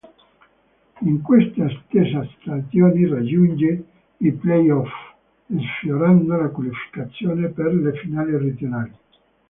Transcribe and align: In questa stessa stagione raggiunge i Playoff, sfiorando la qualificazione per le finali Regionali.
In 1.01 1.21
questa 1.21 1.67
stessa 1.85 2.27
stagione 2.39 3.07
raggiunge 3.07 3.85
i 4.17 4.31
Playoff, 4.31 4.89
sfiorando 5.77 6.35
la 6.37 6.47
qualificazione 6.47 7.49
per 7.49 7.71
le 7.71 7.93
finali 7.99 8.35
Regionali. 8.35 8.95